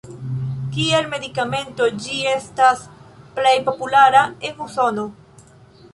[0.77, 2.81] Kiel medikamento ĝi estas
[3.37, 5.09] plej populara en Usono.